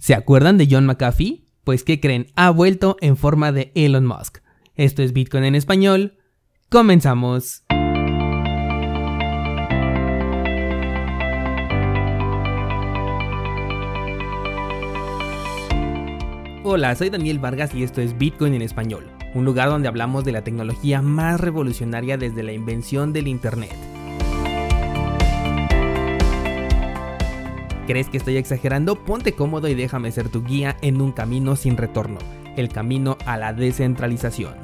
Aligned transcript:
¿Se 0.00 0.14
acuerdan 0.14 0.56
de 0.56 0.66
John 0.68 0.86
McAfee? 0.86 1.44
Pues 1.62 1.84
¿qué 1.84 2.00
creen? 2.00 2.28
Ha 2.34 2.48
vuelto 2.48 2.96
en 3.02 3.18
forma 3.18 3.52
de 3.52 3.70
Elon 3.74 4.06
Musk. 4.06 4.38
Esto 4.74 5.02
es 5.02 5.12
Bitcoin 5.12 5.44
en 5.44 5.54
español. 5.54 6.16
Comenzamos. 6.70 7.64
Hola, 16.64 16.94
soy 16.96 17.10
Daniel 17.10 17.38
Vargas 17.38 17.74
y 17.74 17.82
esto 17.82 18.00
es 18.00 18.16
Bitcoin 18.16 18.54
en 18.54 18.62
español, 18.62 19.04
un 19.34 19.44
lugar 19.44 19.68
donde 19.68 19.88
hablamos 19.88 20.24
de 20.24 20.32
la 20.32 20.42
tecnología 20.42 21.02
más 21.02 21.38
revolucionaria 21.38 22.16
desde 22.16 22.42
la 22.42 22.52
invención 22.52 23.12
del 23.12 23.28
Internet. 23.28 23.89
¿Crees 27.90 28.08
que 28.08 28.18
estoy 28.18 28.36
exagerando? 28.36 28.94
Ponte 29.04 29.32
cómodo 29.32 29.66
y 29.66 29.74
déjame 29.74 30.12
ser 30.12 30.28
tu 30.28 30.44
guía 30.44 30.76
en 30.80 31.00
un 31.00 31.10
camino 31.10 31.56
sin 31.56 31.76
retorno, 31.76 32.18
el 32.56 32.68
camino 32.68 33.18
a 33.26 33.36
la 33.36 33.52
descentralización. 33.52 34.54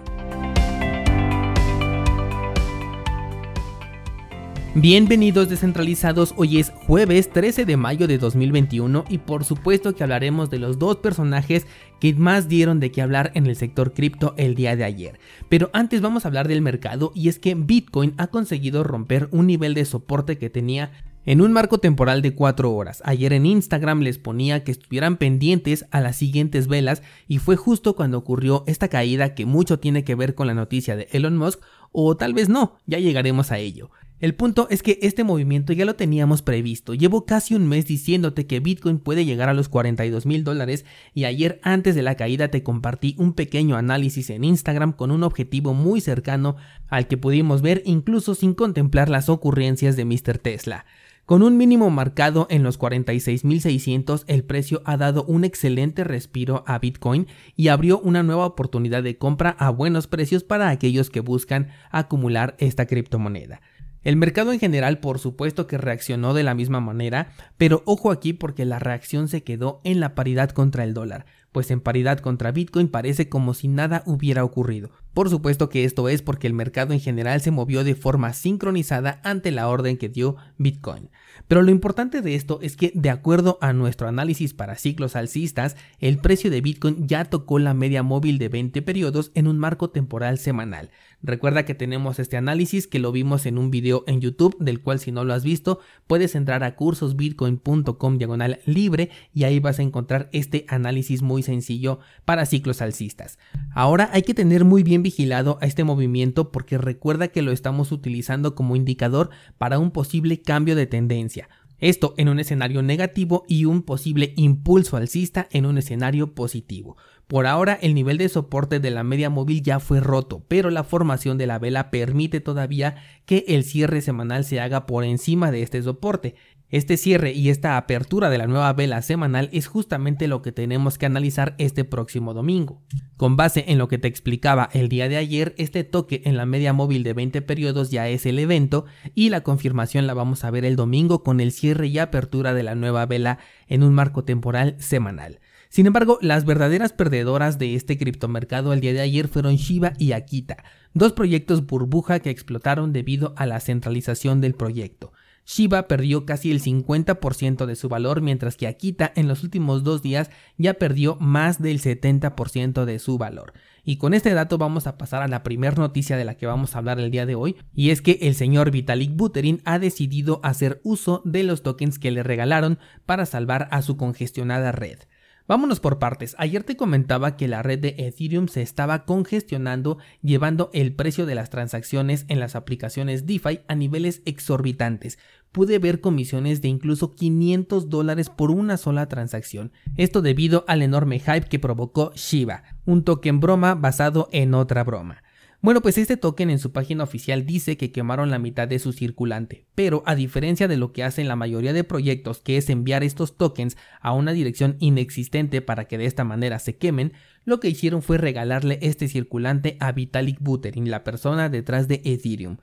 Bienvenidos 4.77 5.49
descentralizados, 5.49 6.35
hoy 6.37 6.61
es 6.61 6.71
jueves 6.87 7.29
13 7.31 7.65
de 7.65 7.77
mayo 7.77 8.07
de 8.07 8.19
2021 8.19 9.05
y 9.09 9.19
por 9.19 9.43
supuesto 9.43 9.97
que 9.97 10.05
hablaremos 10.05 10.49
de 10.49 10.61
los 10.61 10.79
dos 10.79 10.99
personajes 10.99 11.67
que 11.99 12.15
más 12.15 12.47
dieron 12.49 12.79
de 12.79 12.93
qué 12.93 13.03
hablar 13.03 13.33
en 13.35 13.49
el 13.49 13.57
sector 13.57 13.93
cripto 13.93 14.35
el 14.37 14.55
día 14.55 14.77
de 14.77 14.85
ayer. 14.85 15.19
Pero 15.49 15.69
antes 15.73 16.01
vamos 16.01 16.25
a 16.25 16.29
hablar 16.29 16.47
del 16.47 16.63
mercado 16.63 17.11
y 17.13 17.29
es 17.29 17.41
que 17.41 17.57
Bitcoin 17.57 18.15
ha 18.19 18.29
conseguido 18.29 18.85
romper 18.85 19.29
un 19.33 19.49
nivel 19.49 19.75
de 19.75 19.85
soporte 19.85 20.39
que 20.39 20.49
tenía 20.49 20.93
en 21.27 21.41
un 21.41 21.53
marco 21.53 21.79
temporal 21.79 22.23
de 22.23 22.35
4 22.35 22.73
horas. 22.73 23.03
Ayer 23.05 23.33
en 23.33 23.45
Instagram 23.45 24.01
les 24.01 24.19
ponía 24.19 24.65
que 24.65 24.71
estuvieran 24.71 25.19
pendientes 25.19 25.85
a 25.91 26.01
las 26.01 26.17
siguientes 26.17 26.69
velas 26.69 27.03
y 27.29 27.39
fue 27.39 27.57
justo 27.57 27.95
cuando 27.97 28.17
ocurrió 28.17 28.65
esta 28.67 28.89
caída 28.89 29.35
que 29.35 29.45
mucho 29.45 29.79
tiene 29.79 30.05
que 30.05 30.15
ver 30.15 30.35
con 30.35 30.47
la 30.47 30.55
noticia 30.55 30.97
de 30.97 31.09
Elon 31.11 31.37
Musk 31.37 31.61
o 31.93 32.17
tal 32.17 32.33
vez 32.33 32.49
no, 32.49 32.79
ya 32.87 32.99
llegaremos 32.99 33.53
a 33.53 33.59
ello. 33.59 33.91
El 34.19 34.35
punto 34.35 34.67
es 34.71 34.83
que 34.83 34.99
este 35.03 35.25
movimiento 35.25 35.75
ya 35.75 35.85
lo 35.85 35.95
teníamos 35.95 36.41
previsto. 36.41 36.95
Llevo 36.95 37.27
casi 37.27 37.55
un 37.55 37.69
mes 37.69 37.87
diciéndote 37.87 38.47
que 38.47 38.61
Bitcoin 38.61 38.99
puede 38.99 39.27
llegar 39.27 39.51
a 39.51 39.55
los 39.55 39.69
42 39.69 40.25
mil 40.25 40.43
dólares 40.43 40.87
y 41.13 41.25
ayer 41.25 41.61
antes 41.63 41.95
de 41.95 42.01
la 42.01 42.15
caída 42.15 42.49
te 42.49 42.63
compartí 42.63 43.15
un 43.19 43.35
pequeño 43.35 43.77
análisis 43.77 44.31
en 44.31 44.45
Instagram 44.45 44.95
con 44.95 45.11
un 45.11 45.23
objetivo 45.23 45.75
muy 45.75 46.01
cercano 46.01 46.57
al 46.89 47.09
que 47.09 47.19
pudimos 47.19 47.61
ver 47.61 47.83
incluso 47.85 48.35
sin 48.35 48.55
contemplar 48.55 49.11
las 49.11 49.29
ocurrencias 49.29 49.97
de 49.97 50.07
Mr. 50.07 50.39
Tesla. 50.39 50.87
Con 51.27 51.43
un 51.43 51.57
mínimo 51.57 51.91
marcado 51.91 52.47
en 52.51 52.63
los 52.63 52.79
46.600, 52.79 54.23
el 54.29 54.45
precio 54.45 54.81
ha 54.85 54.97
dado 54.97 55.25
un 55.25 55.45
excelente 55.45 56.05
respiro 56.05 56.63
a 56.69 56.79
Bitcoin 56.79 57.27
y 57.57 57.67
abrió 57.67 57.99
una 57.99 58.23
nueva 58.23 58.47
oportunidad 58.47 59.03
de 59.03 59.19
compra 59.19 59.57
a 59.59 59.71
buenos 59.71 60.07
precios 60.07 60.45
para 60.45 60.69
aquellos 60.69 61.11
que 61.11 61.19
buscan 61.19 61.71
acumular 61.91 62.55
esta 62.61 62.87
criptomoneda. 62.87 63.61
El 64.05 64.15
mercado 64.15 64.53
en 64.53 64.61
general 64.61 65.01
por 65.01 65.19
supuesto 65.19 65.67
que 65.67 65.79
reaccionó 65.79 66.33
de 66.33 66.45
la 66.45 66.55
misma 66.55 66.81
manera, 66.81 67.33
pero 67.59 67.83
ojo 67.87 68.13
aquí 68.13 68.33
porque 68.33 68.65
la 68.65 68.79
reacción 68.79 69.27
se 69.27 69.43
quedó 69.43 69.81
en 69.83 69.99
la 69.99 70.15
paridad 70.15 70.51
contra 70.51 70.85
el 70.85 70.95
dólar, 70.95 71.27
pues 71.57 71.71
en 71.71 71.81
paridad 71.81 72.19
contra 72.19 72.53
Bitcoin 72.53 72.89
parece 72.89 73.31
como 73.31 73.55
si 73.55 73.67
nada 73.67 74.03
hubiera 74.05 74.45
ocurrido. 74.45 74.91
Por 75.15 75.31
supuesto 75.31 75.71
que 75.71 75.85
esto 75.85 76.11
es 76.11 76.21
porque 76.21 76.47
el 76.47 76.53
mercado 76.53 76.93
en 76.93 77.01
general 77.01 77.41
se 77.41 77.51
movió 77.51 77.83
de 77.83 77.95
forma 77.95 78.35
sincronizada 78.35 79.23
ante 79.25 79.51
la 79.51 79.67
orden 79.67 79.97
que 79.97 80.11
dio 80.11 80.37
Bitcoin. 80.59 81.09
Pero 81.49 81.63
lo 81.63 81.71
importante 81.71 82.21
de 82.21 82.35
esto 82.35 82.59
es 82.61 82.77
que 82.77 82.93
de 82.95 83.09
acuerdo 83.09 83.57
a 83.63 83.73
nuestro 83.73 84.07
análisis 84.07 84.53
para 84.53 84.77
ciclos 84.77 85.17
alcistas, 85.17 85.79
el 85.99 86.19
precio 86.19 86.51
de 86.51 86.61
Bitcoin 86.61 87.09
ya 87.09 87.25
tocó 87.25 87.59
la 87.59 87.73
media 87.73 88.03
móvil 88.03 88.37
de 88.37 88.51
20 88.51 88.83
periodos 88.83 89.33
en 89.35 89.47
un 89.47 89.57
marco 89.57 89.89
temporal 89.89 90.37
semanal. 90.37 90.91
Recuerda 91.23 91.65
que 91.65 91.75
tenemos 91.75 92.19
este 92.19 92.37
análisis 92.37 92.87
que 92.87 92.99
lo 92.99 93.11
vimos 93.11 93.47
en 93.47 93.57
un 93.57 93.71
video 93.71 94.05
en 94.07 94.21
YouTube, 94.21 94.55
del 94.61 94.83
cual 94.83 95.01
si 95.01 95.13
no 95.13 95.25
lo 95.25 95.33
has 95.33 95.45
visto, 95.45 95.81
puedes 96.07 96.35
entrar 96.35 96.63
a 96.63 96.77
cursosbitcoin.com 96.77 98.19
diagonal 98.19 98.61
libre 98.67 99.09
y 99.33 99.45
ahí 99.45 99.59
vas 99.59 99.79
a 99.79 99.83
encontrar 99.83 100.29
este 100.33 100.67
análisis 100.69 101.23
muy 101.23 101.43
sencillo 101.47 102.01
para 102.25 102.45
ciclos 102.45 102.83
alcistas. 102.83 103.39
Ahora 103.75 104.11
hay 104.13 104.23
que 104.23 104.35
tener 104.35 104.65
muy 104.65 104.83
bien 104.83 105.03
vigilado 105.03 105.59
a 105.61 105.67
este 105.67 105.85
movimiento 105.85 106.53
porque 106.53 106.79
recuerda 106.79 107.29
que 107.29 107.43
lo 107.43 107.53
estamos 107.53 107.93
utilizando 107.93 108.55
como 108.55 108.77
indicador 108.77 109.31
para 109.59 109.79
un 109.79 109.91
posible 109.91 110.43
cambio 110.43 110.77
de 110.77 110.87
tendencia. 110.87 111.49
Esto 111.79 112.15
en 112.17 112.29
un 112.29 112.39
escenario 112.39 112.83
negativo 112.83 113.45
y 113.49 113.67
un 113.67 113.83
posible 113.83 114.33
impulso 114.37 114.97
alcista 114.97 115.47
en 115.51 115.67
un 115.67 115.77
escenario 115.77 116.35
positivo. 116.35 116.97
Por 117.27 117.49
ahora 117.49 117.77
el 117.83 117.95
nivel 117.95 118.19
de 118.19 118.29
soporte 118.29 118.79
de 118.79 118.93
la 118.93 119.03
media 119.03 119.31
móvil 119.31 119.61
ya 119.61 119.81
fue 119.81 119.99
roto, 119.99 120.45
pero 120.47 120.71
la 120.71 120.85
formación 120.85 121.39
de 121.39 121.49
la 121.49 121.59
vela 121.59 121.91
permite 121.91 122.41
todavía 122.41 122.97
que 123.25 123.45
el 123.49 123.65
cierre 123.65 124.01
semanal 124.01 124.45
se 124.45 124.61
haga 124.61 124.87
por 124.87 125.03
encima 125.03 125.51
de 125.51 125.63
este 125.63 125.83
soporte. 125.83 126.37
Este 126.69 126.97
cierre 126.97 127.33
y 127.33 127.49
esta 127.49 127.77
apertura 127.77 128.31
de 128.31 128.39
la 128.39 128.47
nueva 128.47 128.73
vela 128.73 129.03
semanal 129.03 129.49
es 129.53 129.67
justamente 129.67 130.29
lo 130.29 130.41
que 130.41 130.53
tenemos 130.53 130.99
que 130.99 131.07
analizar 131.07 131.57
este 131.59 131.85
próximo 131.85 132.33
domingo. 132.33 132.83
Con 133.17 133.37
base 133.37 133.65
en 133.69 133.79
lo 133.79 133.89
que 133.89 133.99
te 133.99 134.07
explicaba 134.09 134.69
el 134.73 134.89
día 134.89 135.09
de 135.09 135.17
ayer, 135.17 135.55
este 135.59 135.83
toque 135.83 136.23
en 136.27 136.37
la 136.37 136.47
media 136.47 136.73
móvil 136.73 137.03
de 137.03 137.13
20 137.13 137.43
periodos 137.43 137.91
ya 137.91 138.09
es 138.09 138.25
el 138.27 138.39
evento 138.39 138.85
y 139.17 139.31
la 139.31 139.43
confirmación 139.43 140.07
la 140.07 140.15
vamos 140.15 140.45
a 140.45 140.51
ver 140.53 140.65
el 140.65 140.77
domingo 140.77 141.25
con 141.25 141.41
el 141.41 141.51
cierre 141.51 141.89
y 141.89 141.99
apertura 141.99 142.55
de 142.55 142.63
la 142.63 142.77
nueva 142.77 143.07
vela 143.07 143.39
en 143.67 143.83
un 143.83 143.95
marco 143.95 144.23
temporal 144.23 144.77
semanal. 144.79 145.41
Sin 145.77 145.85
embargo, 145.85 146.17
las 146.23 146.47
verdaderas 146.47 146.95
perdedoras 146.95 147.59
de 147.59 147.75
este 147.75 147.99
criptomercado 147.99 148.73
el 148.73 148.81
día 148.81 148.95
de 148.95 149.03
ayer 149.03 149.29
fueron 149.29 149.57
Shiba 149.57 149.93
y 149.99 150.13
Akita, 150.13 150.65
dos 150.95 151.13
proyectos 151.13 151.67
burbuja 151.67 152.21
que 152.21 152.31
explotaron 152.31 152.95
debido 152.95 153.35
a 153.37 153.45
la 153.45 153.61
centralización 153.61 154.41
del 154.41 154.55
proyecto. 154.55 155.13
Shiba 155.45 155.87
perdió 155.87 156.25
casi 156.25 156.51
el 156.51 156.63
50% 156.63 157.67
de 157.67 157.77
su 157.77 157.91
valor, 157.91 158.23
mientras 158.23 158.57
que 158.57 158.67
Akita 158.67 159.13
en 159.17 159.29
los 159.29 159.45
últimos 159.45 159.85
dos 159.85 160.01
días 160.01 160.31
ya 160.57 160.73
perdió 160.73 161.17
más 161.17 161.61
del 161.61 161.79
70% 161.79 162.87
de 162.87 162.99
su 162.99 163.19
valor. 163.19 163.53
Y 163.85 163.99
con 163.99 164.15
este 164.15 164.33
dato 164.33 164.57
vamos 164.57 164.87
a 164.87 164.97
pasar 164.97 165.21
a 165.21 165.29
la 165.29 165.43
primera 165.43 165.77
noticia 165.77 166.17
de 166.17 166.25
la 166.25 166.39
que 166.39 166.47
vamos 166.47 166.75
a 166.75 166.79
hablar 166.79 167.01
el 167.01 167.11
día 167.11 167.27
de 167.27 167.35
hoy, 167.35 167.55
y 167.75 167.91
es 167.91 168.01
que 168.01 168.19
el 168.23 168.35
señor 168.35 168.71
Vitalik 168.71 169.15
Buterin 169.15 169.61
ha 169.67 169.79
decidido 169.79 170.41
hacer 170.43 170.81
uso 170.85 171.21
de 171.27 171.43
los 171.43 171.63
tokens 171.63 171.99
que 171.99 172.13
le 172.13 172.23
regalaron 172.23 172.79
para 173.05 173.27
salvar 173.27 173.69
a 173.71 173.83
su 173.83 173.99
congestionada 173.99 174.73
red. 174.73 175.01
Vámonos 175.49 175.79
por 175.79 176.01
partes. 176.01 176.35
Ayer 176.39 176.65
te 176.65 176.77
comentaba 176.77 177.37
que 177.37 177.47
la 177.47 177.63
red 177.63 177.79
de 177.79 177.95
Ethereum 177.99 178.49
se 178.49 178.63
estaba 178.63 179.05
congestionando 179.05 179.99
llevando 180.21 180.71
el 180.73 180.93
precio 180.93 181.25
de 181.25 181.37
las 181.37 181.51
transacciones 181.51 182.25
en 182.29 182.41
las 182.41 182.57
aplicaciones 182.57 183.27
DeFi 183.27 183.61
a 183.69 183.75
niveles 183.77 184.23
exorbitantes. 184.25 185.21
Pude 185.53 185.79
ver 185.79 186.01
comisiones 186.01 186.63
de 186.63 186.69
incluso 186.69 187.15
500 187.15 187.89
dólares 187.89 188.29
por 188.29 188.51
una 188.51 188.77
sola 188.77 189.07
transacción. 189.07 189.71
Esto 189.97 190.21
debido 190.21 190.65
al 190.67 190.83
enorme 190.83 191.21
hype 191.21 191.49
que 191.49 191.61
provocó 191.61 192.13
Shiba, 192.17 192.65
un 192.85 193.05
token 193.05 193.39
broma 193.39 193.77
basado 193.77 194.29
en 194.33 194.53
otra 194.53 194.83
broma. 194.83 195.23
Bueno, 195.63 195.81
pues 195.81 195.97
este 195.97 196.17
token 196.17 196.51
en 196.51 196.59
su 196.59 196.71
página 196.71 197.03
oficial 197.03 197.47
dice 197.47 197.77
que 197.77 197.91
quemaron 197.91 198.31
la 198.31 198.39
mitad 198.39 198.69
de 198.69 198.79
su 198.79 198.93
circulante, 198.93 199.67
pero 199.75 200.03
a 200.07 200.15
diferencia 200.15 200.69
de 200.69 200.77
lo 200.77 200.93
que 200.93 201.03
hacen 201.03 201.29
la 201.29 201.37
mayoría 201.37 201.73
de 201.73 201.83
proyectos, 201.83 202.41
que 202.41 202.57
es 202.59 202.69
enviar 202.69 203.03
estos 203.03 203.37
tokens 203.37 203.77
a 204.01 204.13
una 204.13 204.33
dirección 204.33 204.77
inexistente 204.81 205.63
para 205.63 205.87
que 205.87 205.99
de 205.99 206.07
esta 206.07 206.25
manera 206.25 206.59
se 206.59 206.77
quemen, 206.77 207.15
lo 207.45 207.59
que 207.59 207.69
hicieron 207.69 208.03
fue 208.03 208.19
regalarle 208.19 208.79
este 208.83 209.09
circulante 209.09 209.77
a 209.81 209.93
Vitalik 209.93 210.39
Buterin, 210.41 210.91
la 210.91 211.05
persona 211.05 211.49
detrás 211.49 211.89
de 211.89 212.03
Ethereum. 212.05 212.59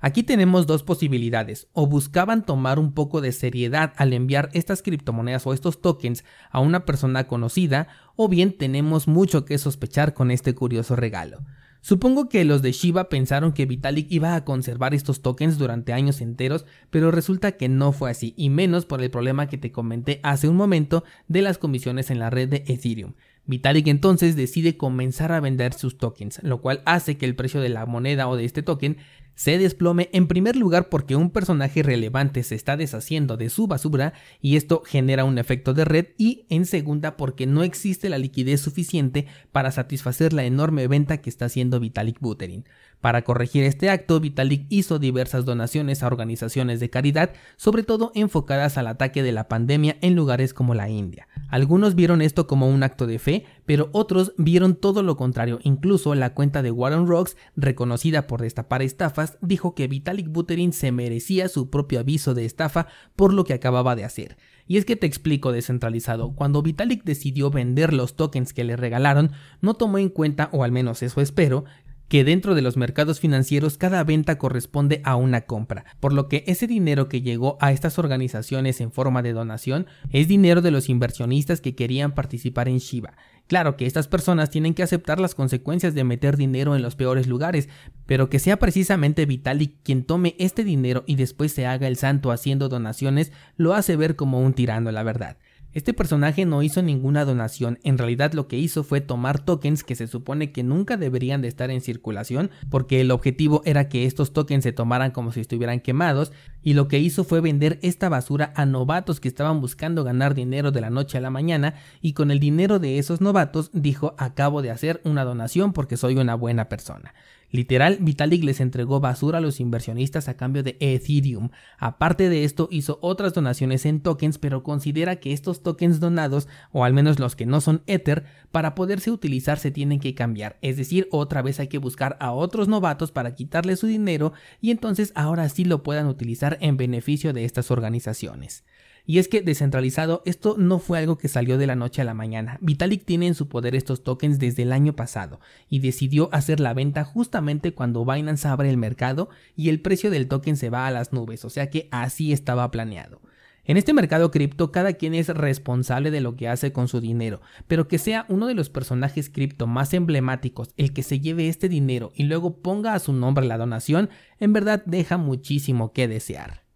Aquí 0.00 0.22
tenemos 0.22 0.66
dos 0.66 0.84
posibilidades, 0.84 1.68
o 1.72 1.86
buscaban 1.86 2.46
tomar 2.46 2.78
un 2.78 2.92
poco 2.94 3.20
de 3.20 3.32
seriedad 3.32 3.92
al 3.96 4.12
enviar 4.12 4.48
estas 4.52 4.80
criptomonedas 4.80 5.46
o 5.46 5.52
estos 5.52 5.82
tokens 5.82 6.24
a 6.50 6.60
una 6.60 6.84
persona 6.86 7.26
conocida, 7.26 7.88
o 8.16 8.28
bien 8.28 8.56
tenemos 8.56 9.06
mucho 9.06 9.44
que 9.44 9.58
sospechar 9.58 10.14
con 10.14 10.30
este 10.30 10.54
curioso 10.54 10.96
regalo. 10.96 11.44
Supongo 11.88 12.28
que 12.28 12.44
los 12.44 12.60
de 12.60 12.72
Shiba 12.72 13.08
pensaron 13.08 13.52
que 13.52 13.64
Vitalik 13.64 14.12
iba 14.12 14.34
a 14.34 14.44
conservar 14.44 14.92
estos 14.92 15.22
tokens 15.22 15.56
durante 15.56 15.94
años 15.94 16.20
enteros, 16.20 16.66
pero 16.90 17.10
resulta 17.10 17.52
que 17.52 17.70
no 17.70 17.92
fue 17.92 18.10
así, 18.10 18.34
y 18.36 18.50
menos 18.50 18.84
por 18.84 19.00
el 19.00 19.10
problema 19.10 19.46
que 19.46 19.56
te 19.56 19.72
comenté 19.72 20.20
hace 20.22 20.48
un 20.48 20.56
momento 20.56 21.02
de 21.28 21.40
las 21.40 21.56
comisiones 21.56 22.10
en 22.10 22.18
la 22.18 22.28
red 22.28 22.50
de 22.50 22.62
Ethereum. 22.66 23.14
Vitalik 23.46 23.86
entonces 23.86 24.36
decide 24.36 24.76
comenzar 24.76 25.32
a 25.32 25.40
vender 25.40 25.72
sus 25.72 25.96
tokens, 25.96 26.42
lo 26.42 26.60
cual 26.60 26.82
hace 26.84 27.16
que 27.16 27.24
el 27.24 27.34
precio 27.34 27.62
de 27.62 27.70
la 27.70 27.86
moneda 27.86 28.28
o 28.28 28.36
de 28.36 28.44
este 28.44 28.62
token 28.62 28.98
se 29.38 29.56
desplome 29.56 30.10
en 30.12 30.26
primer 30.26 30.56
lugar 30.56 30.88
porque 30.88 31.14
un 31.14 31.30
personaje 31.30 31.84
relevante 31.84 32.42
se 32.42 32.56
está 32.56 32.76
deshaciendo 32.76 33.36
de 33.36 33.50
su 33.50 33.68
basura 33.68 34.12
y 34.40 34.56
esto 34.56 34.82
genera 34.84 35.24
un 35.24 35.38
efecto 35.38 35.74
de 35.74 35.84
red 35.84 36.06
y 36.18 36.44
en 36.48 36.66
segunda 36.66 37.16
porque 37.16 37.46
no 37.46 37.62
existe 37.62 38.08
la 38.08 38.18
liquidez 38.18 38.60
suficiente 38.60 39.28
para 39.52 39.70
satisfacer 39.70 40.32
la 40.32 40.44
enorme 40.44 40.88
venta 40.88 41.18
que 41.18 41.30
está 41.30 41.44
haciendo 41.44 41.78
Vitalik 41.78 42.18
Buterin. 42.18 42.64
Para 43.00 43.22
corregir 43.22 43.62
este 43.62 43.90
acto, 43.90 44.18
Vitalik 44.18 44.66
hizo 44.70 44.98
diversas 44.98 45.44
donaciones 45.44 46.02
a 46.02 46.08
organizaciones 46.08 46.80
de 46.80 46.90
caridad, 46.90 47.30
sobre 47.56 47.84
todo 47.84 48.10
enfocadas 48.16 48.76
al 48.76 48.88
ataque 48.88 49.22
de 49.22 49.30
la 49.30 49.46
pandemia 49.46 49.98
en 50.00 50.16
lugares 50.16 50.52
como 50.52 50.74
la 50.74 50.88
India. 50.88 51.28
Algunos 51.48 51.94
vieron 51.94 52.22
esto 52.22 52.48
como 52.48 52.68
un 52.68 52.82
acto 52.82 53.06
de 53.06 53.20
fe, 53.20 53.44
pero 53.68 53.90
otros 53.92 54.32
vieron 54.38 54.76
todo 54.76 55.02
lo 55.02 55.18
contrario. 55.18 55.58
Incluso 55.62 56.14
la 56.14 56.32
cuenta 56.32 56.62
de 56.62 56.70
Warren 56.70 57.06
Rocks, 57.06 57.36
reconocida 57.54 58.26
por 58.26 58.40
destapar 58.40 58.80
estafas, 58.80 59.36
dijo 59.42 59.74
que 59.74 59.88
Vitalik 59.88 60.26
Buterin 60.26 60.72
se 60.72 60.90
merecía 60.90 61.50
su 61.50 61.68
propio 61.68 62.00
aviso 62.00 62.32
de 62.32 62.46
estafa 62.46 62.86
por 63.14 63.34
lo 63.34 63.44
que 63.44 63.52
acababa 63.52 63.94
de 63.94 64.06
hacer. 64.06 64.38
Y 64.66 64.78
es 64.78 64.86
que 64.86 64.96
te 64.96 65.06
explico 65.06 65.52
descentralizado, 65.52 66.34
cuando 66.34 66.62
Vitalik 66.62 67.04
decidió 67.04 67.50
vender 67.50 67.92
los 67.92 68.16
tokens 68.16 68.54
que 68.54 68.64
le 68.64 68.74
regalaron, 68.74 69.32
no 69.60 69.74
tomó 69.74 69.98
en 69.98 70.08
cuenta, 70.08 70.48
o 70.52 70.64
al 70.64 70.72
menos 70.72 71.02
eso 71.02 71.20
espero, 71.20 71.66
que 72.08 72.24
dentro 72.24 72.54
de 72.54 72.62
los 72.62 72.76
mercados 72.76 73.20
financieros 73.20 73.76
cada 73.76 74.02
venta 74.02 74.38
corresponde 74.38 75.02
a 75.04 75.16
una 75.16 75.42
compra, 75.42 75.84
por 76.00 76.14
lo 76.14 76.28
que 76.28 76.42
ese 76.46 76.66
dinero 76.66 77.08
que 77.08 77.20
llegó 77.20 77.58
a 77.60 77.70
estas 77.70 77.98
organizaciones 77.98 78.80
en 78.80 78.92
forma 78.92 79.22
de 79.22 79.34
donación 79.34 79.86
es 80.10 80.26
dinero 80.26 80.62
de 80.62 80.70
los 80.70 80.88
inversionistas 80.88 81.60
que 81.60 81.74
querían 81.74 82.14
participar 82.14 82.68
en 82.68 82.78
Shiba. 82.78 83.14
Claro 83.48 83.78
que 83.78 83.86
estas 83.86 84.08
personas 84.08 84.50
tienen 84.50 84.74
que 84.74 84.82
aceptar 84.82 85.18
las 85.18 85.34
consecuencias 85.34 85.94
de 85.94 86.04
meter 86.04 86.36
dinero 86.36 86.76
en 86.76 86.82
los 86.82 86.96
peores 86.96 87.26
lugares, 87.26 87.70
pero 88.04 88.28
que 88.28 88.38
sea 88.38 88.58
precisamente 88.58 89.24
Vitalik 89.24 89.82
quien 89.82 90.04
tome 90.04 90.36
este 90.38 90.64
dinero 90.64 91.02
y 91.06 91.16
después 91.16 91.52
se 91.52 91.66
haga 91.66 91.88
el 91.88 91.96
santo 91.96 92.30
haciendo 92.30 92.68
donaciones 92.68 93.32
lo 93.56 93.72
hace 93.72 93.96
ver 93.96 94.16
como 94.16 94.38
un 94.40 94.52
tirano, 94.52 94.92
la 94.92 95.02
verdad. 95.02 95.38
Este 95.78 95.94
personaje 95.94 96.44
no 96.44 96.64
hizo 96.64 96.82
ninguna 96.82 97.24
donación, 97.24 97.78
en 97.84 97.98
realidad 97.98 98.32
lo 98.32 98.48
que 98.48 98.58
hizo 98.58 98.82
fue 98.82 99.00
tomar 99.00 99.38
tokens 99.38 99.84
que 99.84 99.94
se 99.94 100.08
supone 100.08 100.50
que 100.50 100.64
nunca 100.64 100.96
deberían 100.96 101.40
de 101.40 101.46
estar 101.46 101.70
en 101.70 101.82
circulación, 101.82 102.50
porque 102.68 103.00
el 103.00 103.12
objetivo 103.12 103.62
era 103.64 103.88
que 103.88 104.04
estos 104.04 104.32
tokens 104.32 104.64
se 104.64 104.72
tomaran 104.72 105.12
como 105.12 105.30
si 105.30 105.38
estuvieran 105.38 105.78
quemados, 105.78 106.32
y 106.64 106.74
lo 106.74 106.88
que 106.88 106.98
hizo 106.98 107.22
fue 107.22 107.40
vender 107.40 107.78
esta 107.82 108.08
basura 108.08 108.52
a 108.56 108.66
novatos 108.66 109.20
que 109.20 109.28
estaban 109.28 109.60
buscando 109.60 110.02
ganar 110.02 110.34
dinero 110.34 110.72
de 110.72 110.80
la 110.80 110.90
noche 110.90 111.16
a 111.16 111.20
la 111.20 111.30
mañana, 111.30 111.74
y 112.00 112.12
con 112.12 112.32
el 112.32 112.40
dinero 112.40 112.80
de 112.80 112.98
esos 112.98 113.20
novatos 113.20 113.70
dijo 113.72 114.16
acabo 114.18 114.62
de 114.62 114.72
hacer 114.72 115.00
una 115.04 115.22
donación 115.22 115.72
porque 115.72 115.96
soy 115.96 116.16
una 116.16 116.34
buena 116.34 116.68
persona. 116.68 117.14
Literal, 117.50 117.96
Vitalik 118.00 118.44
les 118.44 118.60
entregó 118.60 119.00
basura 119.00 119.38
a 119.38 119.40
los 119.40 119.58
inversionistas 119.58 120.28
a 120.28 120.36
cambio 120.36 120.62
de 120.62 120.76
Ethereum. 120.80 121.48
Aparte 121.78 122.28
de 122.28 122.44
esto, 122.44 122.68
hizo 122.70 122.98
otras 123.00 123.32
donaciones 123.32 123.86
en 123.86 124.00
tokens, 124.00 124.36
pero 124.36 124.62
considera 124.62 125.16
que 125.16 125.32
estos 125.32 125.62
tokens 125.62 125.98
donados, 125.98 126.46
o 126.72 126.84
al 126.84 126.92
menos 126.92 127.18
los 127.18 127.36
que 127.36 127.46
no 127.46 127.62
son 127.62 127.82
Ether, 127.86 128.24
para 128.52 128.74
poderse 128.74 129.10
utilizar 129.10 129.58
se 129.58 129.70
tienen 129.70 129.98
que 129.98 130.14
cambiar. 130.14 130.58
Es 130.60 130.76
decir, 130.76 131.08
otra 131.10 131.40
vez 131.40 131.58
hay 131.58 131.68
que 131.68 131.78
buscar 131.78 132.18
a 132.20 132.32
otros 132.32 132.68
novatos 132.68 133.12
para 133.12 133.34
quitarle 133.34 133.76
su 133.76 133.86
dinero 133.86 134.34
y 134.60 134.70
entonces 134.70 135.12
ahora 135.14 135.48
sí 135.48 135.64
lo 135.64 135.82
puedan 135.82 136.06
utilizar 136.06 136.58
en 136.60 136.76
beneficio 136.76 137.32
de 137.32 137.44
estas 137.44 137.70
organizaciones. 137.70 138.64
Y 139.08 139.18
es 139.18 139.28
que 139.28 139.40
descentralizado, 139.40 140.20
esto 140.26 140.56
no 140.58 140.78
fue 140.78 140.98
algo 140.98 141.16
que 141.16 141.28
salió 141.28 141.56
de 141.56 141.66
la 141.66 141.76
noche 141.76 142.02
a 142.02 142.04
la 142.04 142.12
mañana. 142.12 142.58
Vitalik 142.60 143.06
tiene 143.06 143.26
en 143.26 143.34
su 143.34 143.48
poder 143.48 143.74
estos 143.74 144.04
tokens 144.04 144.38
desde 144.38 144.64
el 144.64 144.70
año 144.70 144.94
pasado 144.96 145.40
y 145.70 145.78
decidió 145.78 146.28
hacer 146.30 146.60
la 146.60 146.74
venta 146.74 147.04
justamente 147.04 147.72
cuando 147.72 148.04
Binance 148.04 148.46
abre 148.46 148.68
el 148.68 148.76
mercado 148.76 149.30
y 149.56 149.70
el 149.70 149.80
precio 149.80 150.10
del 150.10 150.28
token 150.28 150.58
se 150.58 150.68
va 150.68 150.86
a 150.86 150.90
las 150.90 151.14
nubes, 151.14 151.46
o 151.46 151.48
sea 151.48 151.70
que 151.70 151.88
así 151.90 152.34
estaba 152.34 152.70
planeado. 152.70 153.22
En 153.64 153.78
este 153.78 153.94
mercado 153.94 154.30
cripto 154.30 154.72
cada 154.72 154.92
quien 154.92 155.14
es 155.14 155.28
responsable 155.28 156.10
de 156.10 156.20
lo 156.20 156.36
que 156.36 156.48
hace 156.48 156.74
con 156.74 156.86
su 156.86 157.00
dinero, 157.00 157.40
pero 157.66 157.88
que 157.88 157.96
sea 157.96 158.26
uno 158.28 158.46
de 158.46 158.54
los 158.54 158.68
personajes 158.68 159.30
cripto 159.30 159.66
más 159.66 159.94
emblemáticos 159.94 160.74
el 160.76 160.92
que 160.92 161.02
se 161.02 161.18
lleve 161.18 161.48
este 161.48 161.70
dinero 161.70 162.12
y 162.14 162.24
luego 162.24 162.58
ponga 162.58 162.92
a 162.92 162.98
su 162.98 163.14
nombre 163.14 163.46
la 163.46 163.56
donación, 163.56 164.10
en 164.38 164.52
verdad 164.52 164.82
deja 164.84 165.16
muchísimo 165.16 165.94
que 165.94 166.08
desear. 166.08 166.67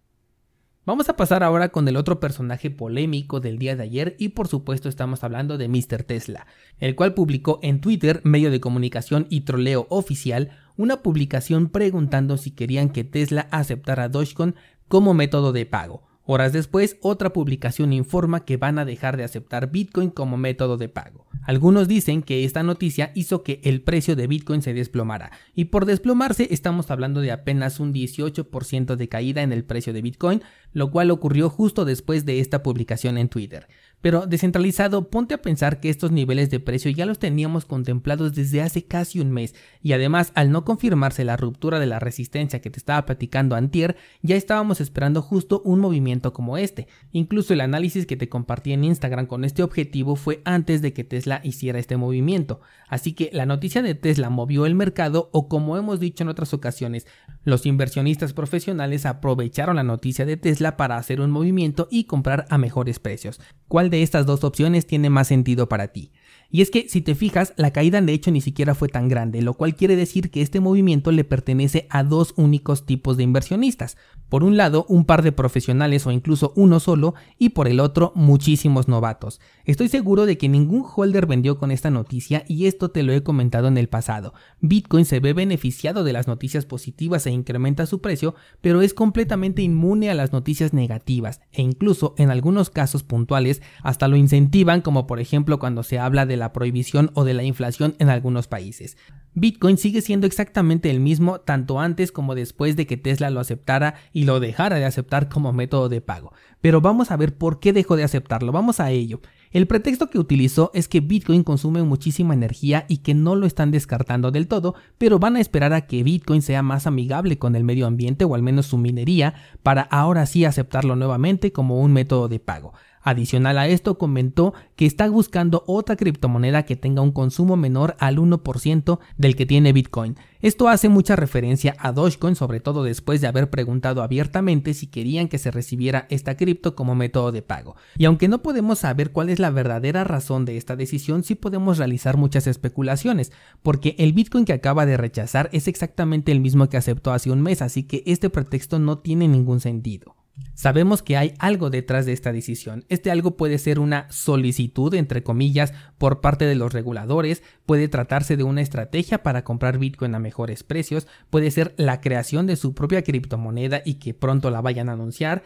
Vamos 0.84 1.08
a 1.08 1.14
pasar 1.14 1.44
ahora 1.44 1.68
con 1.68 1.86
el 1.86 1.96
otro 1.96 2.18
personaje 2.18 2.68
polémico 2.68 3.38
del 3.38 3.56
día 3.56 3.76
de 3.76 3.84
ayer 3.84 4.16
y 4.18 4.30
por 4.30 4.48
supuesto 4.48 4.88
estamos 4.88 5.22
hablando 5.22 5.56
de 5.56 5.68
Mr. 5.68 6.02
Tesla, 6.02 6.48
el 6.80 6.96
cual 6.96 7.14
publicó 7.14 7.60
en 7.62 7.80
Twitter, 7.80 8.20
medio 8.24 8.50
de 8.50 8.58
comunicación 8.58 9.28
y 9.30 9.42
troleo 9.42 9.86
oficial, 9.90 10.50
una 10.76 11.00
publicación 11.00 11.68
preguntando 11.68 12.36
si 12.36 12.50
querían 12.50 12.88
que 12.90 13.04
Tesla 13.04 13.46
aceptara 13.52 14.08
Dogecoin 14.08 14.56
como 14.88 15.14
método 15.14 15.52
de 15.52 15.66
pago. 15.66 16.02
Horas 16.24 16.52
después, 16.52 16.96
otra 17.00 17.32
publicación 17.32 17.92
informa 17.92 18.44
que 18.44 18.56
van 18.56 18.80
a 18.80 18.84
dejar 18.84 19.16
de 19.16 19.22
aceptar 19.22 19.70
Bitcoin 19.70 20.10
como 20.10 20.36
método 20.36 20.78
de 20.78 20.88
pago. 20.88 21.26
Algunos 21.44 21.88
dicen 21.88 22.22
que 22.22 22.44
esta 22.44 22.62
noticia 22.62 23.10
hizo 23.14 23.42
que 23.42 23.60
el 23.64 23.82
precio 23.82 24.14
de 24.14 24.26
Bitcoin 24.28 24.62
se 24.62 24.74
desplomara, 24.74 25.32
y 25.54 25.66
por 25.66 25.86
desplomarse 25.86 26.48
estamos 26.50 26.90
hablando 26.90 27.20
de 27.20 27.32
apenas 27.32 27.80
un 27.80 27.92
18% 27.92 28.96
de 28.96 29.08
caída 29.08 29.42
en 29.42 29.52
el 29.52 29.64
precio 29.64 29.92
de 29.92 30.02
Bitcoin, 30.02 30.42
lo 30.72 30.90
cual 30.90 31.10
ocurrió 31.10 31.50
justo 31.50 31.84
después 31.84 32.24
de 32.24 32.40
esta 32.40 32.62
publicación 32.62 33.18
en 33.18 33.28
Twitter. 33.28 33.66
Pero 34.02 34.26
descentralizado, 34.26 35.08
ponte 35.08 35.34
a 35.34 35.42
pensar 35.42 35.80
que 35.80 35.88
estos 35.88 36.10
niveles 36.10 36.50
de 36.50 36.60
precio 36.60 36.90
ya 36.90 37.06
los 37.06 37.20
teníamos 37.20 37.64
contemplados 37.64 38.34
desde 38.34 38.60
hace 38.60 38.84
casi 38.84 39.20
un 39.20 39.30
mes, 39.30 39.54
y 39.80 39.92
además 39.92 40.32
al 40.34 40.50
no 40.50 40.64
confirmarse 40.64 41.24
la 41.24 41.36
ruptura 41.36 41.78
de 41.78 41.86
la 41.86 42.00
resistencia 42.00 42.60
que 42.60 42.68
te 42.68 42.78
estaba 42.78 43.06
platicando 43.06 43.54
antier, 43.54 43.96
ya 44.20 44.34
estábamos 44.34 44.80
esperando 44.80 45.22
justo 45.22 45.62
un 45.64 45.78
movimiento 45.78 46.32
como 46.32 46.58
este. 46.58 46.88
Incluso 47.12 47.54
el 47.54 47.60
análisis 47.60 48.04
que 48.04 48.16
te 48.16 48.28
compartí 48.28 48.72
en 48.72 48.84
Instagram 48.84 49.26
con 49.26 49.44
este 49.44 49.62
objetivo 49.62 50.16
fue 50.16 50.42
antes 50.44 50.82
de 50.82 50.92
que 50.92 51.04
Tesla 51.04 51.40
hiciera 51.44 51.78
este 51.78 51.96
movimiento. 51.96 52.60
Así 52.88 53.12
que 53.12 53.30
la 53.32 53.46
noticia 53.46 53.82
de 53.82 53.94
Tesla 53.94 54.30
movió 54.30 54.66
el 54.66 54.74
mercado 54.74 55.30
o 55.32 55.48
como 55.48 55.76
hemos 55.76 56.00
dicho 56.00 56.24
en 56.24 56.28
otras 56.28 56.52
ocasiones, 56.52 57.06
los 57.44 57.66
inversionistas 57.66 58.32
profesionales 58.32 59.06
aprovecharon 59.06 59.76
la 59.76 59.84
noticia 59.84 60.26
de 60.26 60.36
Tesla 60.36 60.76
para 60.76 60.96
hacer 60.96 61.20
un 61.20 61.30
movimiento 61.30 61.86
y 61.90 62.04
comprar 62.04 62.46
a 62.50 62.58
mejores 62.58 62.98
precios. 62.98 63.40
¿Cuál 63.68 63.90
de 63.92 64.02
estas 64.02 64.26
dos 64.26 64.42
opciones 64.42 64.86
tiene 64.86 65.10
más 65.10 65.28
sentido 65.28 65.68
para 65.68 65.88
ti? 65.88 66.12
Y 66.54 66.60
es 66.60 66.70
que 66.70 66.86
si 66.88 67.00
te 67.00 67.14
fijas, 67.14 67.54
la 67.56 67.72
caída 67.72 68.02
de 68.02 68.12
hecho 68.12 68.30
ni 68.30 68.42
siquiera 68.42 68.74
fue 68.74 68.88
tan 68.88 69.08
grande, 69.08 69.40
lo 69.40 69.54
cual 69.54 69.74
quiere 69.74 69.96
decir 69.96 70.30
que 70.30 70.42
este 70.42 70.60
movimiento 70.60 71.10
le 71.10 71.24
pertenece 71.24 71.86
a 71.88 72.04
dos 72.04 72.34
únicos 72.36 72.84
tipos 72.84 73.16
de 73.16 73.22
inversionistas. 73.22 73.96
Por 74.28 74.44
un 74.44 74.58
lado, 74.58 74.84
un 74.88 75.06
par 75.06 75.22
de 75.22 75.32
profesionales 75.32 76.06
o 76.06 76.10
incluso 76.10 76.52
uno 76.54 76.78
solo, 76.78 77.14
y 77.38 77.50
por 77.50 77.68
el 77.68 77.80
otro, 77.80 78.12
muchísimos 78.14 78.86
novatos. 78.86 79.40
Estoy 79.64 79.88
seguro 79.88 80.26
de 80.26 80.36
que 80.36 80.50
ningún 80.50 80.84
holder 80.84 81.26
vendió 81.26 81.58
con 81.58 81.70
esta 81.70 81.90
noticia 81.90 82.44
y 82.46 82.66
esto 82.66 82.90
te 82.90 83.02
lo 83.02 83.12
he 83.12 83.22
comentado 83.22 83.68
en 83.68 83.78
el 83.78 83.88
pasado. 83.88 84.34
Bitcoin 84.60 85.06
se 85.06 85.20
ve 85.20 85.32
beneficiado 85.32 86.04
de 86.04 86.12
las 86.12 86.26
noticias 86.26 86.66
positivas 86.66 87.26
e 87.26 87.30
incrementa 87.30 87.86
su 87.86 88.02
precio, 88.02 88.34
pero 88.60 88.82
es 88.82 88.92
completamente 88.92 89.62
inmune 89.62 90.10
a 90.10 90.14
las 90.14 90.32
noticias 90.32 90.74
negativas 90.74 91.40
e 91.52 91.62
incluso 91.62 92.14
en 92.18 92.30
algunos 92.30 92.68
casos 92.68 93.02
puntuales 93.02 93.62
hasta 93.82 94.08
lo 94.08 94.16
incentivan 94.16 94.82
como 94.82 95.06
por 95.06 95.20
ejemplo 95.20 95.58
cuando 95.58 95.82
se 95.82 95.98
habla 95.98 96.26
de 96.26 96.41
la 96.42 96.52
prohibición 96.52 97.12
o 97.14 97.22
de 97.22 97.34
la 97.34 97.44
inflación 97.44 97.94
en 98.00 98.08
algunos 98.08 98.48
países. 98.48 98.96
Bitcoin 99.34 99.78
sigue 99.78 100.02
siendo 100.02 100.26
exactamente 100.26 100.90
el 100.90 100.98
mismo 100.98 101.40
tanto 101.40 101.78
antes 101.78 102.10
como 102.10 102.34
después 102.34 102.74
de 102.76 102.86
que 102.86 102.96
Tesla 102.96 103.30
lo 103.30 103.38
aceptara 103.38 103.94
y 104.12 104.24
lo 104.24 104.40
dejara 104.40 104.76
de 104.76 104.84
aceptar 104.84 105.28
como 105.28 105.52
método 105.52 105.88
de 105.88 106.00
pago. 106.00 106.32
Pero 106.60 106.80
vamos 106.80 107.10
a 107.10 107.16
ver 107.16 107.38
por 107.38 107.60
qué 107.60 107.72
dejó 107.72 107.94
de 107.96 108.04
aceptarlo, 108.04 108.50
vamos 108.50 108.80
a 108.80 108.90
ello. 108.90 109.20
El 109.52 109.66
pretexto 109.66 110.10
que 110.10 110.18
utilizó 110.18 110.70
es 110.74 110.88
que 110.88 111.00
Bitcoin 111.00 111.44
consume 111.44 111.82
muchísima 111.82 112.34
energía 112.34 112.86
y 112.88 112.98
que 112.98 113.14
no 113.14 113.36
lo 113.36 113.46
están 113.46 113.70
descartando 113.70 114.30
del 114.32 114.48
todo, 114.48 114.74
pero 114.98 115.18
van 115.18 115.36
a 115.36 115.40
esperar 115.40 115.72
a 115.72 115.86
que 115.86 116.02
Bitcoin 116.02 116.42
sea 116.42 116.62
más 116.62 116.86
amigable 116.86 117.38
con 117.38 117.54
el 117.54 117.62
medio 117.62 117.86
ambiente 117.86 118.24
o 118.24 118.34
al 118.34 118.42
menos 118.42 118.66
su 118.66 118.78
minería 118.78 119.34
para 119.62 119.82
ahora 119.82 120.26
sí 120.26 120.44
aceptarlo 120.44 120.96
nuevamente 120.96 121.52
como 121.52 121.80
un 121.80 121.92
método 121.92 122.28
de 122.28 122.40
pago. 122.40 122.72
Adicional 123.02 123.58
a 123.58 123.66
esto, 123.66 123.98
comentó 123.98 124.54
que 124.76 124.86
está 124.86 125.08
buscando 125.08 125.64
otra 125.66 125.96
criptomoneda 125.96 126.64
que 126.64 126.76
tenga 126.76 127.02
un 127.02 127.12
consumo 127.12 127.56
menor 127.56 127.96
al 127.98 128.18
1% 128.18 128.98
del 129.16 129.36
que 129.36 129.46
tiene 129.46 129.72
Bitcoin. 129.72 130.16
Esto 130.40 130.68
hace 130.68 130.88
mucha 130.88 131.14
referencia 131.16 131.74
a 131.78 131.92
Dogecoin, 131.92 132.34
sobre 132.36 132.60
todo 132.60 132.82
después 132.82 133.20
de 133.20 133.26
haber 133.26 133.50
preguntado 133.50 134.02
abiertamente 134.02 134.74
si 134.74 134.86
querían 134.86 135.28
que 135.28 135.38
se 135.38 135.50
recibiera 135.50 136.06
esta 136.10 136.36
cripto 136.36 136.74
como 136.74 136.94
método 136.94 137.32
de 137.32 137.42
pago. 137.42 137.76
Y 137.96 138.04
aunque 138.04 138.28
no 138.28 138.42
podemos 138.42 138.80
saber 138.80 139.12
cuál 139.12 139.28
es 139.28 139.38
la 139.38 139.50
verdadera 139.50 140.04
razón 140.04 140.44
de 140.44 140.56
esta 140.56 140.76
decisión, 140.76 141.22
sí 141.22 141.34
podemos 141.34 141.78
realizar 141.78 142.16
muchas 142.16 142.46
especulaciones, 142.46 143.32
porque 143.62 143.94
el 143.98 144.12
Bitcoin 144.12 144.44
que 144.44 144.52
acaba 144.52 144.86
de 144.86 144.96
rechazar 144.96 145.48
es 145.52 145.68
exactamente 145.68 146.32
el 146.32 146.40
mismo 146.40 146.68
que 146.68 146.76
aceptó 146.76 147.12
hace 147.12 147.30
un 147.30 147.42
mes, 147.42 147.62
así 147.62 147.82
que 147.84 148.02
este 148.06 148.30
pretexto 148.30 148.78
no 148.78 148.98
tiene 148.98 149.28
ningún 149.28 149.60
sentido. 149.60 150.16
Sabemos 150.54 151.02
que 151.02 151.16
hay 151.16 151.34
algo 151.38 151.70
detrás 151.70 152.06
de 152.06 152.12
esta 152.12 152.32
decisión. 152.32 152.84
Este 152.88 153.10
algo 153.10 153.36
puede 153.36 153.58
ser 153.58 153.78
una 153.78 154.10
solicitud, 154.10 154.94
entre 154.94 155.22
comillas, 155.22 155.72
por 155.98 156.20
parte 156.20 156.44
de 156.44 156.54
los 156.54 156.72
reguladores, 156.72 157.42
puede 157.66 157.88
tratarse 157.88 158.36
de 158.36 158.44
una 158.44 158.60
estrategia 158.60 159.22
para 159.22 159.44
comprar 159.44 159.78
Bitcoin 159.78 160.14
a 160.14 160.18
mejores 160.18 160.62
precios, 160.62 161.06
puede 161.30 161.50
ser 161.50 161.74
la 161.76 162.00
creación 162.00 162.46
de 162.46 162.56
su 162.56 162.74
propia 162.74 163.02
criptomoneda 163.02 163.82
y 163.84 163.94
que 163.94 164.14
pronto 164.14 164.50
la 164.50 164.60
vayan 164.60 164.88
a 164.88 164.92
anunciar, 164.92 165.42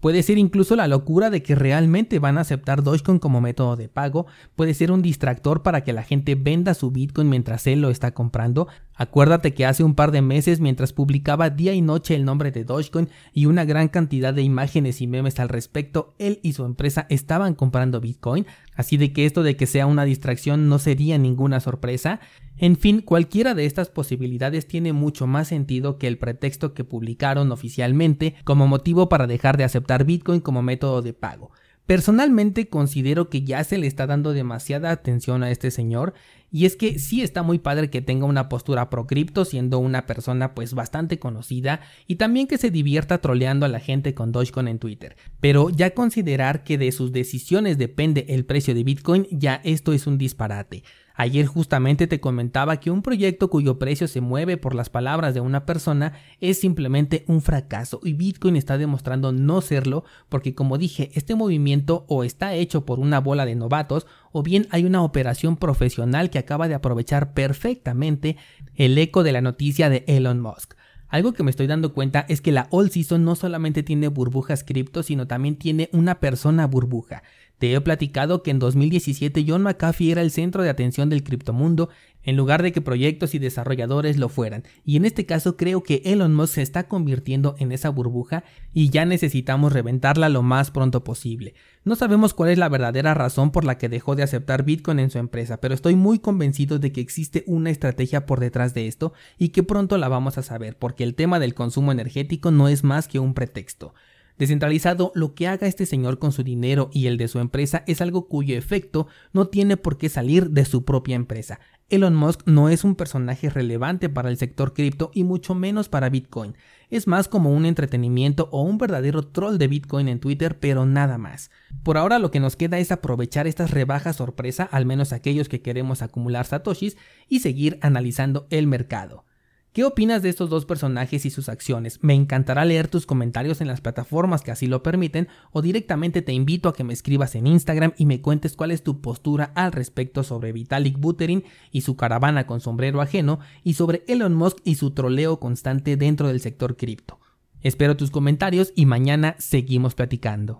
Puede 0.00 0.22
ser 0.22 0.38
incluso 0.38 0.76
la 0.76 0.88
locura 0.88 1.28
de 1.28 1.42
que 1.42 1.54
realmente 1.54 2.18
van 2.18 2.38
a 2.38 2.40
aceptar 2.40 2.82
Dogecoin 2.82 3.18
como 3.18 3.40
método 3.40 3.76
de 3.76 3.88
pago, 3.88 4.26
puede 4.56 4.72
ser 4.72 4.92
un 4.92 5.02
distractor 5.02 5.62
para 5.62 5.84
que 5.84 5.92
la 5.92 6.02
gente 6.02 6.34
venda 6.34 6.72
su 6.72 6.90
Bitcoin 6.90 7.28
mientras 7.28 7.66
él 7.66 7.82
lo 7.82 7.90
está 7.90 8.12
comprando. 8.12 8.66
Acuérdate 8.94 9.52
que 9.52 9.66
hace 9.66 9.84
un 9.84 9.94
par 9.94 10.10
de 10.10 10.22
meses 10.22 10.60
mientras 10.60 10.92
publicaba 10.92 11.50
día 11.50 11.74
y 11.74 11.82
noche 11.82 12.14
el 12.14 12.24
nombre 12.24 12.50
de 12.50 12.64
Dogecoin 12.64 13.08
y 13.32 13.46
una 13.46 13.64
gran 13.64 13.88
cantidad 13.88 14.32
de 14.32 14.42
imágenes 14.42 15.00
y 15.02 15.06
memes 15.06 15.38
al 15.38 15.50
respecto, 15.50 16.14
él 16.18 16.40
y 16.42 16.54
su 16.54 16.64
empresa 16.64 17.06
estaban 17.10 17.54
comprando 17.54 18.00
Bitcoin, 18.00 18.46
así 18.80 18.96
de 18.96 19.12
que 19.12 19.26
esto 19.26 19.42
de 19.42 19.56
que 19.56 19.66
sea 19.66 19.86
una 19.86 20.04
distracción 20.04 20.68
no 20.68 20.78
sería 20.78 21.18
ninguna 21.18 21.60
sorpresa. 21.60 22.20
En 22.56 22.76
fin, 22.76 23.00
cualquiera 23.00 23.54
de 23.54 23.66
estas 23.66 23.88
posibilidades 23.88 24.66
tiene 24.66 24.92
mucho 24.92 25.26
más 25.26 25.48
sentido 25.48 25.98
que 25.98 26.06
el 26.08 26.18
pretexto 26.18 26.74
que 26.74 26.84
publicaron 26.84 27.52
oficialmente 27.52 28.34
como 28.44 28.66
motivo 28.66 29.08
para 29.08 29.26
dejar 29.26 29.56
de 29.56 29.64
aceptar 29.64 30.04
Bitcoin 30.04 30.40
como 30.40 30.62
método 30.62 31.02
de 31.02 31.12
pago. 31.12 31.52
Personalmente 31.90 32.68
considero 32.68 33.28
que 33.28 33.42
ya 33.42 33.64
se 33.64 33.76
le 33.76 33.88
está 33.88 34.06
dando 34.06 34.32
demasiada 34.32 34.92
atención 34.92 35.42
a 35.42 35.50
este 35.50 35.72
señor 35.72 36.14
y 36.52 36.66
es 36.66 36.76
que 36.76 37.00
sí 37.00 37.20
está 37.20 37.42
muy 37.42 37.58
padre 37.58 37.90
que 37.90 38.00
tenga 38.00 38.26
una 38.26 38.48
postura 38.48 38.88
pro 38.90 39.08
cripto 39.08 39.44
siendo 39.44 39.80
una 39.80 40.06
persona 40.06 40.54
pues 40.54 40.72
bastante 40.74 41.18
conocida 41.18 41.80
y 42.06 42.14
también 42.14 42.46
que 42.46 42.58
se 42.58 42.70
divierta 42.70 43.18
troleando 43.20 43.66
a 43.66 43.68
la 43.68 43.80
gente 43.80 44.14
con 44.14 44.30
Dogecoin 44.30 44.68
en 44.68 44.78
Twitter, 44.78 45.16
pero 45.40 45.68
ya 45.68 45.92
considerar 45.92 46.62
que 46.62 46.78
de 46.78 46.92
sus 46.92 47.10
decisiones 47.10 47.76
depende 47.76 48.24
el 48.28 48.44
precio 48.44 48.72
de 48.72 48.84
Bitcoin 48.84 49.26
ya 49.32 49.60
esto 49.64 49.92
es 49.92 50.06
un 50.06 50.16
disparate. 50.16 50.84
Ayer 51.20 51.44
justamente 51.44 52.06
te 52.06 52.18
comentaba 52.18 52.80
que 52.80 52.90
un 52.90 53.02
proyecto 53.02 53.50
cuyo 53.50 53.78
precio 53.78 54.08
se 54.08 54.22
mueve 54.22 54.56
por 54.56 54.74
las 54.74 54.88
palabras 54.88 55.34
de 55.34 55.42
una 55.42 55.66
persona 55.66 56.14
es 56.40 56.58
simplemente 56.58 57.26
un 57.26 57.42
fracaso 57.42 58.00
y 58.02 58.14
Bitcoin 58.14 58.56
está 58.56 58.78
demostrando 58.78 59.30
no 59.30 59.60
serlo 59.60 60.04
porque 60.30 60.54
como 60.54 60.78
dije, 60.78 61.10
este 61.12 61.34
movimiento 61.34 62.06
o 62.08 62.24
está 62.24 62.54
hecho 62.54 62.86
por 62.86 63.00
una 63.00 63.20
bola 63.20 63.44
de 63.44 63.54
novatos 63.54 64.06
o 64.32 64.42
bien 64.42 64.66
hay 64.70 64.86
una 64.86 65.02
operación 65.02 65.58
profesional 65.58 66.30
que 66.30 66.38
acaba 66.38 66.68
de 66.68 66.74
aprovechar 66.74 67.34
perfectamente 67.34 68.38
el 68.74 68.96
eco 68.96 69.22
de 69.22 69.32
la 69.32 69.42
noticia 69.42 69.90
de 69.90 70.04
Elon 70.06 70.40
Musk. 70.40 70.72
Algo 71.10 71.32
que 71.32 71.42
me 71.42 71.50
estoy 71.50 71.66
dando 71.66 71.92
cuenta 71.92 72.24
es 72.28 72.40
que 72.40 72.52
la 72.52 72.68
All 72.70 72.90
Season 72.90 73.24
no 73.24 73.34
solamente 73.34 73.82
tiene 73.82 74.08
burbujas 74.08 74.64
cripto, 74.64 75.02
sino 75.02 75.26
también 75.26 75.56
tiene 75.56 75.90
una 75.92 76.20
persona 76.20 76.66
burbuja. 76.66 77.24
Te 77.60 77.74
he 77.74 77.80
platicado 77.82 78.42
que 78.42 78.50
en 78.50 78.58
2017 78.58 79.44
John 79.46 79.62
McAfee 79.62 80.12
era 80.12 80.22
el 80.22 80.30
centro 80.30 80.62
de 80.62 80.70
atención 80.70 81.10
del 81.10 81.22
criptomundo 81.22 81.90
en 82.22 82.38
lugar 82.38 82.62
de 82.62 82.72
que 82.72 82.80
proyectos 82.80 83.34
y 83.34 83.38
desarrolladores 83.38 84.16
lo 84.16 84.30
fueran. 84.30 84.64
Y 84.82 84.96
en 84.96 85.04
este 85.04 85.26
caso 85.26 85.58
creo 85.58 85.82
que 85.82 86.00
Elon 86.06 86.34
Musk 86.34 86.54
se 86.54 86.62
está 86.62 86.88
convirtiendo 86.88 87.56
en 87.58 87.70
esa 87.70 87.90
burbuja 87.90 88.44
y 88.72 88.88
ya 88.88 89.04
necesitamos 89.04 89.74
reventarla 89.74 90.30
lo 90.30 90.40
más 90.40 90.70
pronto 90.70 91.04
posible. 91.04 91.52
No 91.84 91.96
sabemos 91.96 92.32
cuál 92.32 92.48
es 92.48 92.56
la 92.56 92.70
verdadera 92.70 93.12
razón 93.12 93.50
por 93.50 93.66
la 93.66 93.76
que 93.76 93.90
dejó 93.90 94.16
de 94.16 94.22
aceptar 94.22 94.64
Bitcoin 94.64 94.98
en 94.98 95.10
su 95.10 95.18
empresa, 95.18 95.60
pero 95.60 95.74
estoy 95.74 95.96
muy 95.96 96.18
convencido 96.18 96.78
de 96.78 96.92
que 96.92 97.02
existe 97.02 97.44
una 97.46 97.68
estrategia 97.68 98.24
por 98.24 98.40
detrás 98.40 98.72
de 98.72 98.86
esto 98.86 99.12
y 99.36 99.50
que 99.50 99.62
pronto 99.62 99.98
la 99.98 100.08
vamos 100.08 100.38
a 100.38 100.42
saber, 100.42 100.78
porque 100.78 101.04
el 101.04 101.14
tema 101.14 101.38
del 101.38 101.52
consumo 101.52 101.92
energético 101.92 102.50
no 102.50 102.68
es 102.68 102.84
más 102.84 103.06
que 103.06 103.18
un 103.18 103.34
pretexto. 103.34 103.92
Descentralizado, 104.40 105.12
lo 105.14 105.34
que 105.34 105.48
haga 105.48 105.66
este 105.66 105.84
señor 105.84 106.18
con 106.18 106.32
su 106.32 106.42
dinero 106.42 106.88
y 106.94 107.08
el 107.08 107.18
de 107.18 107.28
su 107.28 107.40
empresa 107.40 107.84
es 107.86 108.00
algo 108.00 108.26
cuyo 108.26 108.56
efecto 108.56 109.06
no 109.34 109.48
tiene 109.48 109.76
por 109.76 109.98
qué 109.98 110.08
salir 110.08 110.48
de 110.48 110.64
su 110.64 110.86
propia 110.86 111.14
empresa. 111.14 111.60
Elon 111.90 112.16
Musk 112.16 112.46
no 112.46 112.70
es 112.70 112.82
un 112.82 112.94
personaje 112.94 113.50
relevante 113.50 114.08
para 114.08 114.30
el 114.30 114.38
sector 114.38 114.72
cripto 114.72 115.10
y 115.12 115.24
mucho 115.24 115.54
menos 115.54 115.90
para 115.90 116.08
Bitcoin. 116.08 116.54
Es 116.88 117.06
más 117.06 117.28
como 117.28 117.52
un 117.52 117.66
entretenimiento 117.66 118.48
o 118.50 118.62
un 118.62 118.78
verdadero 118.78 119.26
troll 119.26 119.58
de 119.58 119.68
Bitcoin 119.68 120.08
en 120.08 120.20
Twitter, 120.20 120.58
pero 120.58 120.86
nada 120.86 121.18
más. 121.18 121.50
Por 121.82 121.98
ahora 121.98 122.18
lo 122.18 122.30
que 122.30 122.40
nos 122.40 122.56
queda 122.56 122.78
es 122.78 122.92
aprovechar 122.92 123.46
estas 123.46 123.72
rebajas 123.72 124.16
sorpresa, 124.16 124.64
al 124.64 124.86
menos 124.86 125.12
aquellos 125.12 125.50
que 125.50 125.60
queremos 125.60 126.00
acumular 126.00 126.46
satoshis, 126.46 126.96
y 127.28 127.40
seguir 127.40 127.78
analizando 127.82 128.46
el 128.48 128.66
mercado. 128.66 129.26
¿Qué 129.72 129.84
opinas 129.84 130.20
de 130.22 130.30
estos 130.30 130.50
dos 130.50 130.64
personajes 130.64 131.24
y 131.24 131.30
sus 131.30 131.48
acciones? 131.48 132.00
Me 132.02 132.14
encantará 132.14 132.64
leer 132.64 132.88
tus 132.88 133.06
comentarios 133.06 133.60
en 133.60 133.68
las 133.68 133.80
plataformas 133.80 134.42
que 134.42 134.50
así 134.50 134.66
lo 134.66 134.82
permiten 134.82 135.28
o 135.52 135.62
directamente 135.62 136.22
te 136.22 136.32
invito 136.32 136.68
a 136.68 136.74
que 136.74 136.82
me 136.82 136.92
escribas 136.92 137.36
en 137.36 137.46
Instagram 137.46 137.92
y 137.96 138.04
me 138.06 138.20
cuentes 138.20 138.56
cuál 138.56 138.72
es 138.72 138.82
tu 138.82 139.00
postura 139.00 139.52
al 139.54 139.70
respecto 139.70 140.24
sobre 140.24 140.50
Vitalik 140.50 140.98
Buterin 140.98 141.44
y 141.70 141.82
su 141.82 141.94
caravana 141.94 142.48
con 142.48 142.60
sombrero 142.60 143.00
ajeno 143.00 143.38
y 143.62 143.74
sobre 143.74 144.02
Elon 144.08 144.34
Musk 144.34 144.58
y 144.64 144.74
su 144.74 144.90
troleo 144.90 145.38
constante 145.38 145.96
dentro 145.96 146.26
del 146.26 146.40
sector 146.40 146.76
cripto. 146.76 147.20
Espero 147.62 147.96
tus 147.96 148.10
comentarios 148.10 148.72
y 148.74 148.86
mañana 148.86 149.36
seguimos 149.38 149.94
platicando. 149.94 150.58